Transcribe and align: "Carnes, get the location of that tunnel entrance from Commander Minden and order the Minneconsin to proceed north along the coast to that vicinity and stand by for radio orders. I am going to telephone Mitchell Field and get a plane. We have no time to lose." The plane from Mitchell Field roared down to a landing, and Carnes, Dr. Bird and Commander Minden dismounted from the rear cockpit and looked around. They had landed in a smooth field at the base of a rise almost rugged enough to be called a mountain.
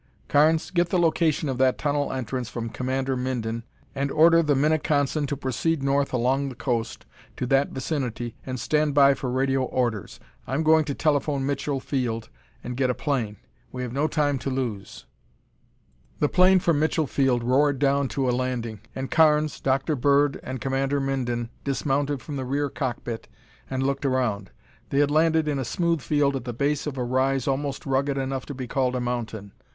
"Carnes, 0.27 0.71
get 0.71 0.89
the 0.89 0.97
location 0.97 1.47
of 1.47 1.59
that 1.59 1.77
tunnel 1.77 2.11
entrance 2.11 2.49
from 2.49 2.69
Commander 2.71 3.15
Minden 3.15 3.63
and 3.93 4.09
order 4.09 4.41
the 4.41 4.55
Minneconsin 4.55 5.27
to 5.27 5.37
proceed 5.37 5.83
north 5.83 6.11
along 6.11 6.49
the 6.49 6.55
coast 6.55 7.05
to 7.37 7.45
that 7.45 7.69
vicinity 7.69 8.35
and 8.43 8.59
stand 8.59 8.95
by 8.95 9.13
for 9.13 9.29
radio 9.29 9.61
orders. 9.61 10.19
I 10.47 10.55
am 10.55 10.63
going 10.63 10.85
to 10.85 10.95
telephone 10.95 11.45
Mitchell 11.45 11.79
Field 11.79 12.29
and 12.63 12.75
get 12.75 12.89
a 12.89 12.95
plane. 12.95 13.37
We 13.71 13.83
have 13.83 13.93
no 13.93 14.07
time 14.07 14.39
to 14.39 14.49
lose." 14.49 15.05
The 16.17 16.27
plane 16.27 16.57
from 16.57 16.79
Mitchell 16.79 17.05
Field 17.05 17.43
roared 17.43 17.77
down 17.77 18.07
to 18.07 18.27
a 18.27 18.31
landing, 18.31 18.79
and 18.95 19.11
Carnes, 19.11 19.59
Dr. 19.59 19.95
Bird 19.95 20.39
and 20.41 20.59
Commander 20.59 20.99
Minden 20.99 21.51
dismounted 21.63 22.23
from 22.23 22.37
the 22.37 22.45
rear 22.45 22.71
cockpit 22.71 23.27
and 23.69 23.83
looked 23.83 24.07
around. 24.07 24.49
They 24.89 24.97
had 24.97 25.11
landed 25.11 25.47
in 25.47 25.59
a 25.59 25.63
smooth 25.63 26.01
field 26.01 26.35
at 26.35 26.45
the 26.45 26.53
base 26.53 26.87
of 26.87 26.97
a 26.97 27.03
rise 27.03 27.47
almost 27.47 27.85
rugged 27.85 28.17
enough 28.17 28.47
to 28.47 28.55
be 28.55 28.65
called 28.65 28.95
a 28.95 28.99
mountain. 28.99 29.51